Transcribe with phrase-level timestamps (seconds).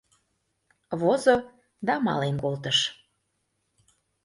[1.01, 1.35] Возо-
[1.87, 2.79] да мален колтыш.